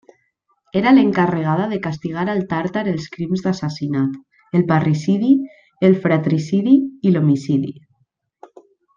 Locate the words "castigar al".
1.83-2.39